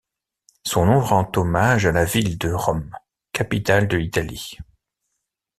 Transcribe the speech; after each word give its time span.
Son 0.65 0.87
nom 0.87 0.99
rend 0.99 1.31
hommage 1.35 1.85
à 1.85 1.91
la 1.91 2.05
ville 2.05 2.39
de 2.39 2.51
Rome, 2.51 2.89
capitale 3.33 3.87
de 3.87 3.97
l'Italie. 3.97 4.57